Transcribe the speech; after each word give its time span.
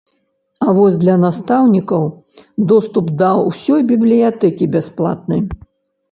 А 0.67 0.73
вось 0.77 0.95
для 1.01 1.15
настаўнікаў 1.23 2.07
доступ 2.71 3.11
да 3.19 3.27
ўсёй 3.49 3.81
бібліятэкі 3.91 4.69
бясплатны. 4.77 5.37